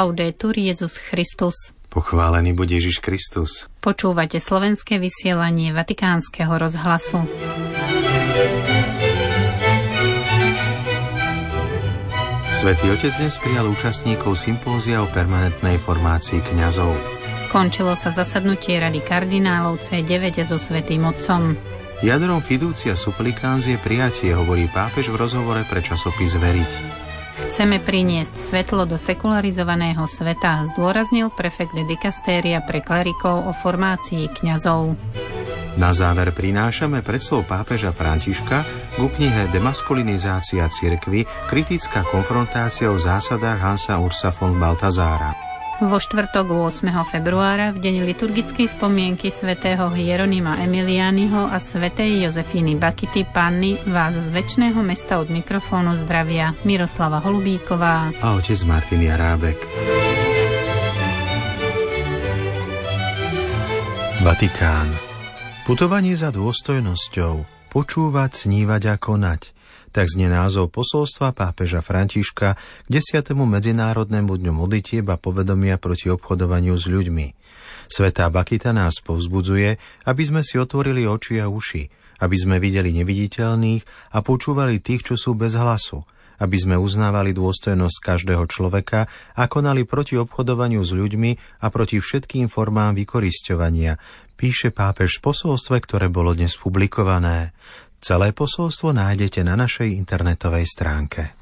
[0.00, 1.76] Laudetur Jezus Christus.
[1.92, 3.68] Pochválený bude Ježiš Kristus.
[3.84, 7.28] Počúvate slovenské vysielanie Vatikánskeho rozhlasu.
[12.48, 16.96] Svetý Otec dnes prijal účastníkov sympózia o permanentnej formácii kňazov.
[17.36, 21.60] Skončilo sa zasadnutie Rady kardinálov C9 so Svetým Otcom.
[22.00, 27.00] Jadrom fidúcia supplicans je prijatie, hovorí pápež v rozhovore pre časopis Veriť.
[27.48, 35.00] Chceme priniesť svetlo do sekularizovaného sveta, zdôraznil prefekt dikastéria pre klerikov o formácii kňazov.
[35.80, 38.66] Na záver prinášame predslov pápeža Františka
[39.00, 45.49] ku knihe Demaskulinizácia cirkvy, kritická konfrontácia o zásadách Hansa Ursa von Baltazára.
[45.80, 46.92] Vo štvrtok 8.
[47.08, 54.28] februára, v deň liturgickej spomienky svätého Hieronima Emiliányho a svätej Jozefíny Bakity Panny vás z
[54.28, 59.56] väčšného mesta od mikrofónu zdravia Miroslava Holubíková a otec Martin Jarábek.
[64.20, 64.92] Vatikán.
[65.64, 69.42] Putovanie za dôstojnosťou, počúvať, snívať a konať–
[69.90, 73.34] tak znie názov posolstva pápeža Františka k 10.
[73.34, 77.26] Medzinárodnému dňu modlitieb a povedomia proti obchodovaniu s ľuďmi.
[77.90, 81.90] Svetá Bakita nás povzbudzuje, aby sme si otvorili oči a uši,
[82.22, 86.06] aby sme videli neviditeľných a počúvali tých, čo sú bez hlasu,
[86.40, 91.30] aby sme uznávali dôstojnosť každého človeka a konali proti obchodovaniu s ľuďmi
[91.60, 93.98] a proti všetkým formám vykorisťovania,
[94.40, 97.52] píše pápež v posolstve, ktoré bolo dnes publikované.
[98.00, 101.36] Celé posolstvo nájdete na našej internetovej stránke.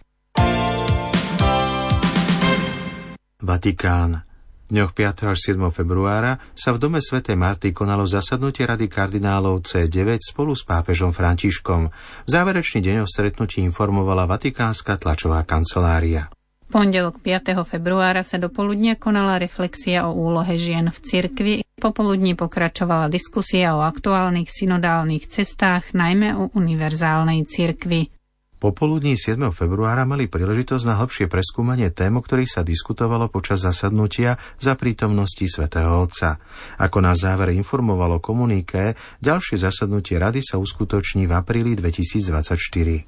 [3.39, 4.27] Vatikán.
[4.67, 5.33] V dňoch 5.
[5.33, 5.71] až 7.
[5.71, 11.89] februára sa v dome svätej Marty konalo zasadnutie Rady kardinálov C9 spolu s pápežom Františkom.
[12.27, 16.29] V záverečný deň o stretnutí informovala Vatikánska tlačová kancelária
[16.69, 17.57] pondelok 5.
[17.65, 21.55] februára sa do poludnia konala reflexia o úlohe žien v cirkvi.
[21.79, 28.11] Popoludní pokračovala diskusia o aktuálnych synodálnych cestách, najmä o univerzálnej cirkvi.
[28.59, 29.55] Popoludní 7.
[29.55, 35.47] februára mali príležitosť na hlbšie preskúmanie tém, o ktorých sa diskutovalo počas zasadnutia za prítomnosti
[35.47, 36.43] svätého Otca.
[36.83, 43.07] Ako na záver informovalo komuniké, ďalšie zasadnutie rady sa uskutoční v apríli 2024.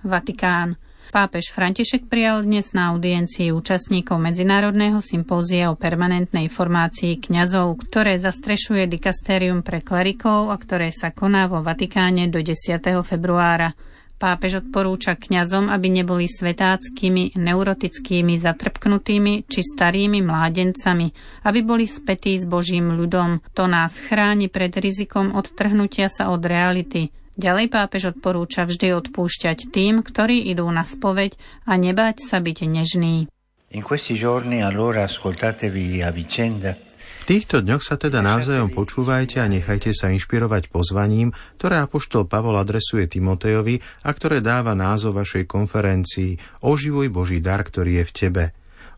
[0.00, 0.80] Vatikán.
[1.14, 8.90] Pápež František prijal dnes na audiencii účastníkov Medzinárodného sympózia o permanentnej formácii kňazov, ktoré zastrešuje
[8.90, 12.82] dikastérium pre klerikov a ktoré sa koná vo Vatikáne do 10.
[13.06, 13.78] februára.
[14.18, 21.14] Pápež odporúča kňazom, aby neboli svetáckými, neurotickými, zatrpknutými či starými mládencami,
[21.46, 23.38] aby boli spätí s Božím ľudom.
[23.54, 30.06] To nás chráni pred rizikom odtrhnutia sa od reality, Ďalej pápež odporúča vždy odpúšťať tým,
[30.06, 31.34] ktorí idú na spoveď
[31.66, 33.26] a nebať sa byť nežný.
[37.24, 42.52] v týchto dňoch sa teda navzájom počúvajte a nechajte sa inšpirovať pozvaním, ktoré apoštol Pavol
[42.60, 48.44] adresuje Timotejovi a ktoré dáva názov vašej konferencii Oživuj Boží dar, ktorý je v tebe.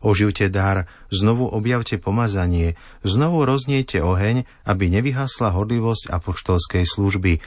[0.03, 7.39] Oživte dar, znovu objavte pomazanie, znovu rozniete oheň, aby nevyhasla hodlivosť apoštolskej služby,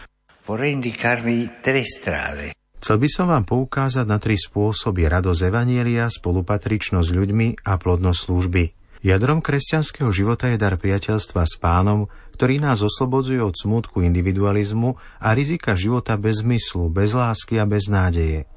[2.80, 8.64] Chcel by som vám poukázať na tri spôsoby radosť Evanielia, spolupatričnosť ľuďmi a plodnosť služby.
[9.00, 15.32] Jadrom kresťanského života je dar priateľstva s pánom, ktorý nás oslobodzuje od smutku individualizmu a
[15.32, 18.48] rizika života bez zmyslu, bez lásky a bez nádeje.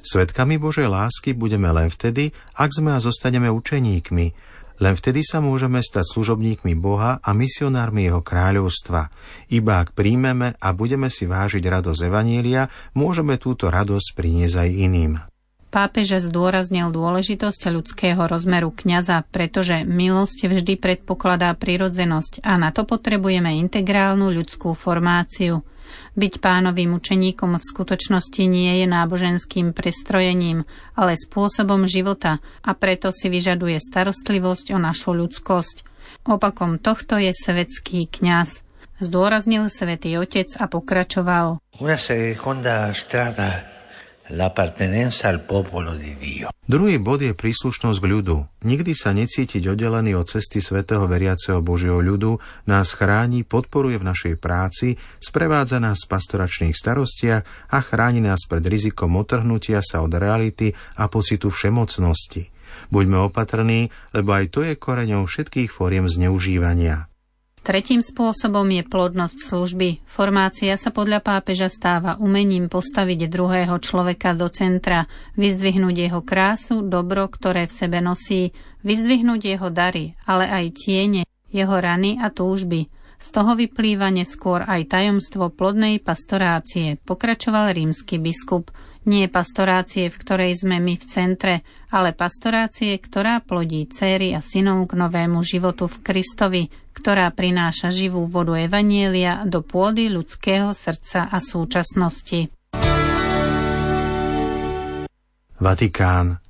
[0.00, 5.80] Svetkami Božej lásky budeme len vtedy, ak sme a zostaneme učeníkmi, len vtedy sa môžeme
[5.80, 9.08] stať služobníkmi Boha a misionármi Jeho kráľovstva.
[9.48, 15.12] Iba ak príjmeme a budeme si vážiť radosť Evanília, môžeme túto radosť priniesť aj iným.
[15.66, 23.60] Pápež zdôraznil dôležitosť ľudského rozmeru kňaza, pretože milosť vždy predpokladá prirodzenosť a na to potrebujeme
[23.60, 25.60] integrálnu ľudskú formáciu–
[26.16, 30.64] byť pánovým učeníkom v skutočnosti nie je náboženským prestrojením,
[30.96, 35.84] ale spôsobom života a preto si vyžaduje starostlivosť o našu ľudskosť.
[36.26, 38.66] Opakom tohto je svetský kňaz.
[38.96, 41.60] Zdôraznil svätý Otec a pokračoval.
[41.84, 43.75] Una seconda strada
[46.66, 48.36] Druhý bod je príslušnosť k ľudu.
[48.66, 54.34] Nikdy sa necítiť oddelený od cesty svätého veriaceho Božieho ľudu, nás chráni, podporuje v našej
[54.42, 60.74] práci, sprevádza nás v pastoračných starostiach a chráni nás pred rizikom otrhnutia sa od reality
[60.98, 62.50] a pocitu všemocnosti.
[62.90, 67.06] Buďme opatrní, lebo aj to je koreňou všetkých fóriem zneužívania.
[67.66, 70.06] Tretím spôsobom je plodnosť služby.
[70.06, 77.26] Formácia sa podľa pápeža stáva umením postaviť druhého človeka do centra, vyzdvihnúť jeho krásu, dobro,
[77.26, 78.54] ktoré v sebe nosí,
[78.86, 82.86] vyzdvihnúť jeho dary, ale aj tiene, jeho rany a túžby.
[83.18, 88.70] Z toho vyplýva neskôr aj tajomstvo plodnej pastorácie, pokračoval rímsky biskup.
[89.06, 91.54] Nie pastorácie, v ktorej sme my v centre,
[91.94, 98.26] ale pastorácie, ktorá plodí céry a synov k novému životu v Kristovi, ktorá prináša živú
[98.26, 102.50] vodu Evanielia do pôdy ľudského srdca a súčasnosti.
[105.56, 106.45] Vatikán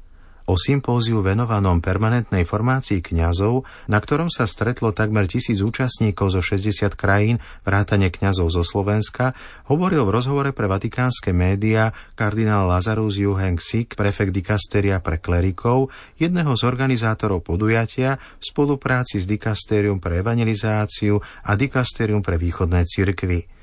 [0.47, 6.95] o sympóziu venovanom permanentnej formácii kňazov, na ktorom sa stretlo takmer tisíc účastníkov zo 60
[6.95, 9.35] krajín, vrátane kňazov zo Slovenska,
[9.67, 16.55] hovoril v rozhovore pre vatikánske médiá kardinál Lazarus Juheng Sik, prefekt dikasteria pre klerikov, jedného
[16.55, 23.56] z organizátorov podujatia v spolupráci s dikastérium pre evangelizáciu a dikastérium pre východné cirkvy.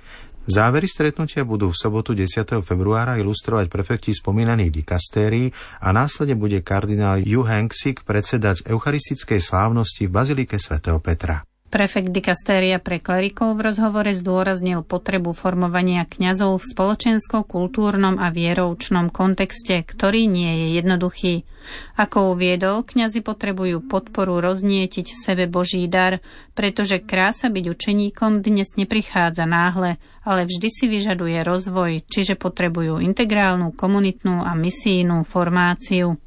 [0.44, 2.60] Závery stretnutia budú v sobotu 10.
[2.68, 10.12] februára ilustrovať prefekti spomínaných dikastérií a následne bude kardinál Yu Hengsik predsedať eucharistickej slávnosti v
[10.12, 11.48] Bazilike svätého Petra.
[11.74, 19.82] Prefekt dikastéria pre klerikov v rozhovore zdôraznil potrebu formovania kňazov v spoločensko-kultúrnom a vieroučnom kontexte,
[19.82, 21.50] ktorý nie je jednoduchý.
[21.98, 26.22] Ako uviedol, kňazi potrebujú podporu roznietiť v sebe Boží dar,
[26.54, 33.74] pretože krása byť učeníkom dnes neprichádza náhle, ale vždy si vyžaduje rozvoj, čiže potrebujú integrálnu,
[33.74, 36.22] komunitnú a misijnú formáciu.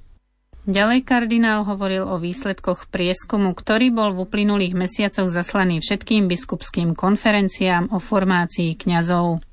[0.66, 7.94] Ďalej kardinál hovoril o výsledkoch prieskumu, ktorý bol v uplynulých mesiacoch zaslaný všetkým biskupským konferenciám
[7.94, 9.46] o formácii kňazov.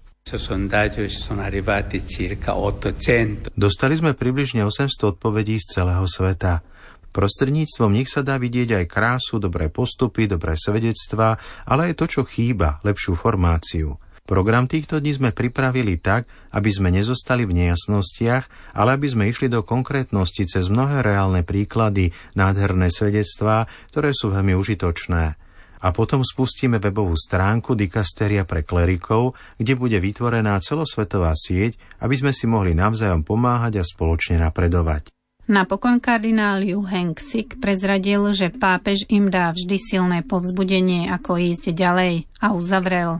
[3.54, 6.66] Dostali sme približne 800 odpovedí z celého sveta.
[7.14, 11.38] Prostredníctvom nich sa dá vidieť aj krásu, dobré postupy, dobré svedectvá,
[11.70, 13.94] ale aj to, čo chýba, lepšiu formáciu.
[14.24, 19.52] Program týchto dní sme pripravili tak, aby sme nezostali v nejasnostiach, ale aby sme išli
[19.52, 25.36] do konkrétnosti cez mnohé reálne príklady, nádherné svedectvá, ktoré sú veľmi užitočné.
[25.84, 32.32] A potom spustíme webovú stránku Dikasteria pre klerikov, kde bude vytvorená celosvetová sieť, aby sme
[32.32, 35.12] si mohli navzájom pomáhať a spoločne napredovať.
[35.52, 41.76] Napokon kardinál Yu Heng Sik prezradil, že pápež im dá vždy silné povzbudenie, ako ísť
[41.76, 43.20] ďalej a uzavrel.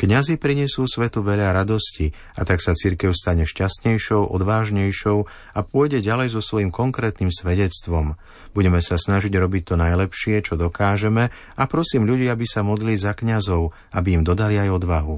[0.00, 6.32] Kňazi prinesú svetu veľa radosti a tak sa cirkev stane šťastnejšou, odvážnejšou a pôjde ďalej
[6.32, 8.16] so svojím konkrétnym svedectvom.
[8.56, 13.12] Budeme sa snažiť robiť to najlepšie, čo dokážeme a prosím ľudí, aby sa modlili za
[13.12, 15.16] kňazov, aby im dodali aj odvahu.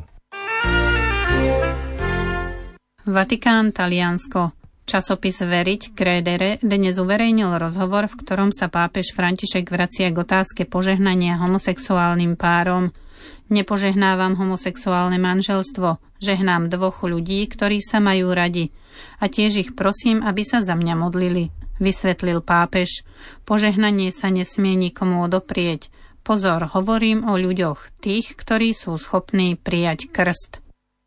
[3.07, 4.60] Vatikán, Taliansko.
[4.91, 11.39] Časopis Veriť Krédere dnes uverejnil rozhovor, v ktorom sa pápež František vracia k otázke požehnania
[11.39, 12.91] homosexuálnym párom.
[13.55, 18.75] Nepožehnávam homosexuálne manželstvo, žehnám dvoch ľudí, ktorí sa majú radi.
[19.23, 23.07] A tiež ich prosím, aby sa za mňa modlili, vysvetlil pápež.
[23.47, 25.87] Požehnanie sa nesmie nikomu odoprieť.
[26.27, 30.60] Pozor, hovorím o ľuďoch, tých, ktorí sú schopní prijať krst.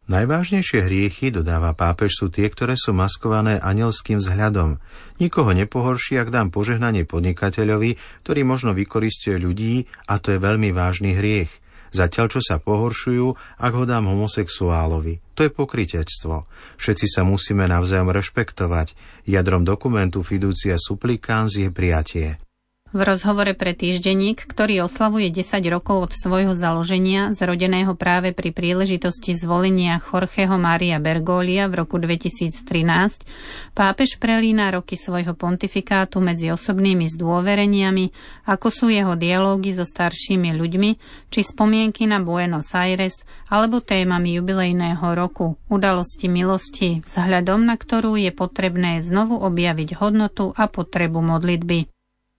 [0.04, 4.84] Najvážnejšie hriechy, dodáva pápež, sú tie, ktoré sú maskované anielským vzhľadom.
[5.24, 7.96] Nikoho nepohorší, ak dám požehnanie podnikateľovi,
[8.28, 11.64] ktorý možno vykoristuje ľudí a to je veľmi vážny hriech.
[11.96, 15.24] Zatiaľ, čo sa pohoršujú, ak ho dám homosexuálovi.
[15.40, 16.50] To je pokritectvo.
[16.76, 18.98] Všetci sa musíme navzájom rešpektovať.
[19.30, 22.42] Jadrom dokumentu Fiducia Supplicans je prijatie.
[22.94, 29.34] V rozhovore pre týždenník, ktorý oslavuje 10 rokov od svojho založenia, zrodeného práve pri príležitosti
[29.34, 32.54] zvolenia Jorgeho Maria Bergolia v roku 2013,
[33.74, 38.14] pápež prelína roky svojho pontifikátu medzi osobnými zdôvereniami,
[38.46, 40.92] ako sú jeho dialógy so staršími ľuďmi,
[41.34, 48.30] či spomienky na Buenos Aires, alebo témami jubilejného roku, udalosti milosti, vzhľadom na ktorú je
[48.30, 51.93] potrebné znovu objaviť hodnotu a potrebu modlitby.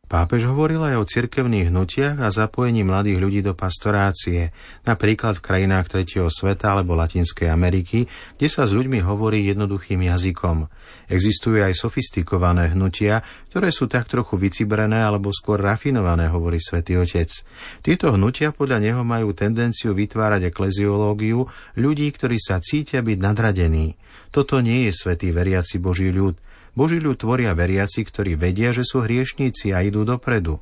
[0.04, 4.52] Pápež hovoril aj o cirkevných hnutiach a zapojení mladých ľudí do pastorácie,
[4.84, 8.04] napríklad v krajinách tretieho sveta alebo Latinskej Ameriky,
[8.36, 10.68] kde sa s ľuďmi hovorí jednoduchým jazykom.
[11.08, 17.32] Existujú aj sofistikované hnutia, ktoré sú tak trochu vycibrené alebo skôr rafinované, hovorí svätý Otec.
[17.80, 21.48] Tieto hnutia podľa neho majú tendenciu vytvárať ekleziológiu
[21.80, 23.96] ľudí, ktorí sa cítia byť nadradení.
[24.28, 26.43] Toto nie je svätý veriaci Boží ľud.
[26.74, 30.58] Boží ľud tvoria veriaci, ktorí vedia, že sú hriešníci a idú dopredu.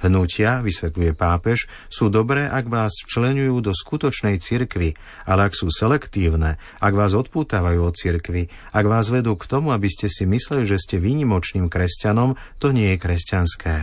[0.00, 4.96] Hnutia, vysvetľuje pápež, sú dobré, ak vás včlenujú do skutočnej cirkvy,
[5.28, 9.90] ale ak sú selektívne, ak vás odpútavajú od cirkvy, ak vás vedú k tomu, aby
[9.92, 13.74] ste si mysleli, že ste výnimočným kresťanom, to nie je kresťanské.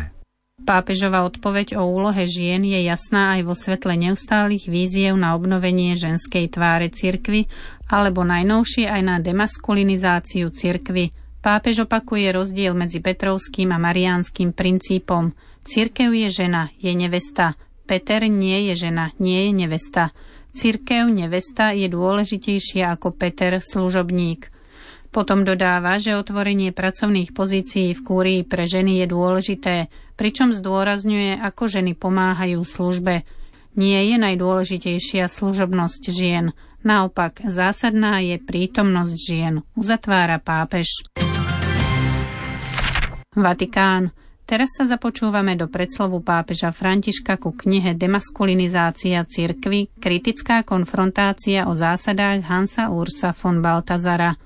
[0.64, 6.48] Pápežová odpoveď o úlohe žien je jasná aj vo svetle neustálých víziev na obnovenie ženskej
[6.56, 7.52] tváre cirkvy
[7.92, 11.12] alebo najnovšie aj na demaskulinizáciu cirkvy.
[11.44, 15.36] Pápež opakuje rozdiel medzi Petrovským a Mariánskym princípom.
[15.68, 17.60] Cirkev je žena, je nevesta.
[17.84, 20.16] Peter nie je žena, nie je nevesta.
[20.56, 24.48] Cirkev nevesta je dôležitejšia ako Peter služobník.
[25.12, 29.76] Potom dodáva, že otvorenie pracovných pozícií v kúrii pre ženy je dôležité,
[30.16, 33.28] pričom zdôrazňuje, ako ženy pomáhajú službe.
[33.76, 36.56] Nie je najdôležitejšia služobnosť žien,
[36.88, 41.04] naopak zásadná je prítomnosť žien, uzatvára pápež.
[43.36, 44.14] Vatikán.
[44.44, 52.44] Teraz sa započúvame do predslovu pápeža Františka ku knihe Demaskulinizácia cirkvy, kritická konfrontácia o zásadách
[52.46, 54.36] Hansa Ursa von Baltazara–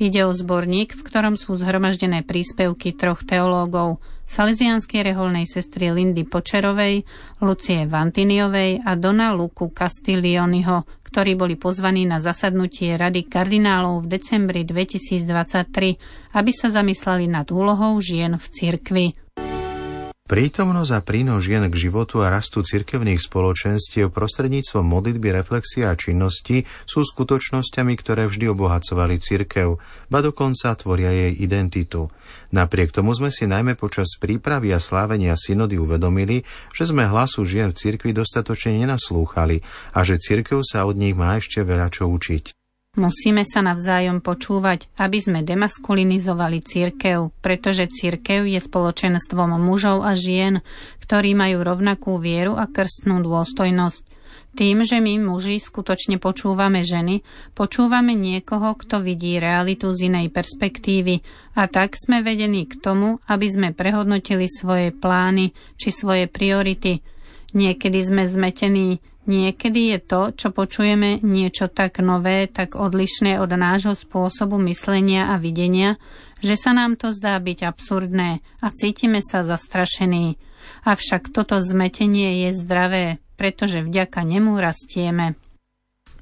[0.00, 4.00] Ide o zborník, v ktorom sú zhromaždené príspevky troch teológov,
[4.30, 7.02] salesianskej reholnej sestry Lindy Počerovej,
[7.42, 14.62] Lucie Vantiniovej a Dona Luku Castiglioniho, ktorí boli pozvaní na zasadnutie Rady kardinálov v decembri
[14.62, 19.06] 2023, aby sa zamysleli nad úlohou žien v cirkvi.
[20.30, 26.70] Prítomnosť a prínos žien k životu a rastu cirkevných spoločenstiev prostredníctvom modlitby, reflexia a činnosti
[26.86, 32.14] sú skutočnosťami, ktoré vždy obohacovali cirkev, ba dokonca tvoria jej identitu.
[32.54, 37.74] Napriek tomu sme si najmä počas prípravy a slávenia synody uvedomili, že sme hlasu žien
[37.74, 39.66] v cirkvi dostatočne nenaslúchali
[39.98, 42.59] a že cirkev sa od nich má ešte veľa čo učiť.
[42.98, 50.58] Musíme sa navzájom počúvať, aby sme demaskulinizovali církev, pretože církev je spoločenstvom mužov a žien,
[50.98, 54.02] ktorí majú rovnakú vieru a krstnú dôstojnosť.
[54.58, 57.22] Tým, že my muži skutočne počúvame ženy,
[57.54, 61.22] počúvame niekoho, kto vidí realitu z inej perspektívy
[61.54, 67.06] a tak sme vedení k tomu, aby sme prehodnotili svoje plány či svoje priority.
[67.54, 68.98] Niekedy sme zmetení,
[69.30, 75.38] Niekedy je to, čo počujeme, niečo tak nové, tak odlišné od nášho spôsobu myslenia a
[75.38, 76.02] videnia,
[76.42, 80.34] že sa nám to zdá byť absurdné a cítime sa zastrašení.
[80.82, 85.38] Avšak toto zmetenie je zdravé, pretože vďaka nemu rastieme.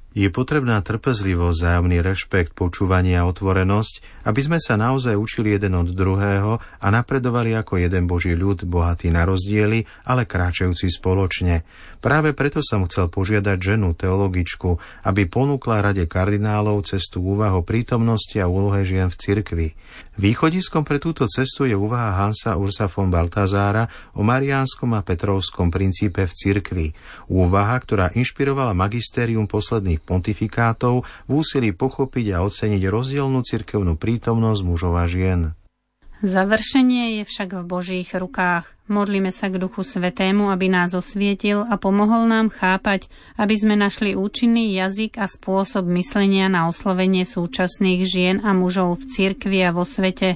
[0.09, 5.93] Je potrebná trpezlivosť, zájomný rešpekt, počúvanie a otvorenosť, aby sme sa naozaj učili jeden od
[5.93, 11.61] druhého a napredovali ako jeden Boží ľud, bohatý na rozdiely, ale kráčajúci spoločne.
[11.99, 18.47] Práve preto som chcel požiadať ženu, teologičku, aby ponúkla rade kardinálov cestu úvahu prítomnosti a
[18.47, 19.67] úlohe žien v cirkvi.
[20.15, 26.23] Východiskom pre túto cestu je úvaha Hansa Ursa von Baltazára o mariánskom a petrovskom princípe
[26.23, 26.87] v cirkvi.
[27.27, 34.95] Úvaha, ktorá inšpirovala magistérium posledných pontifikátov v úsilí pochopiť a oceniť rozdielnú cirkevnú prítomnosť mužov
[34.95, 35.58] a žien.
[36.19, 38.67] Završenie je však v Božích rukách.
[38.91, 43.07] Modlíme sa k Duchu Svetému, aby nás osvietil a pomohol nám chápať,
[43.39, 49.03] aby sme našli účinný jazyk a spôsob myslenia na oslovenie súčasných žien a mužov v
[49.15, 50.35] cirkvi a vo svete,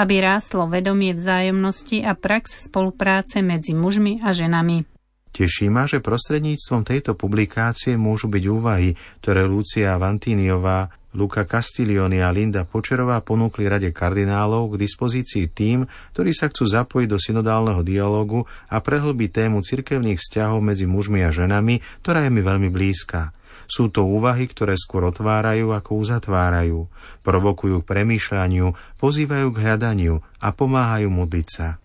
[0.00, 4.88] aby rástlo vedomie vzájomnosti a prax spolupráce medzi mužmi a ženami.
[5.28, 12.28] Teší ma, že prostredníctvom tejto publikácie môžu byť úvahy, ktoré Lucia Vantíniová Luka Castiglioni a
[12.28, 18.44] Linda Počerová ponúkli Rade kardinálov k dispozícii tým, ktorí sa chcú zapojiť do synodálneho dialógu
[18.68, 23.32] a prehlbiť tému cirkevných vzťahov medzi mužmi a ženami, ktorá je mi veľmi blízka.
[23.68, 26.88] Sú to úvahy, ktoré skôr otvárajú ako uzatvárajú,
[27.24, 31.80] provokujú k premýšľaniu, pozývajú k hľadaniu a pomáhajú modliť sa.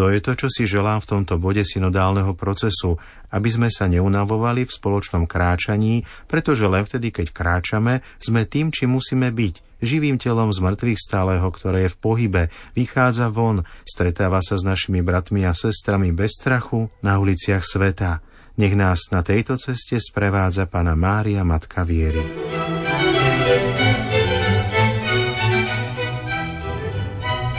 [0.00, 2.96] To je to, čo si želám v tomto bode synodálneho procesu,
[3.36, 8.88] aby sme sa neunavovali v spoločnom kráčaní, pretože len vtedy, keď kráčame, sme tým, či
[8.88, 12.42] musíme byť, živým telom z mŕtvych stáleho, ktoré je v pohybe,
[12.72, 18.24] vychádza von, stretáva sa s našimi bratmi a sestrami bez strachu na uliciach sveta.
[18.56, 22.24] Nech nás na tejto ceste sprevádza Pana Mária, Matka Viery.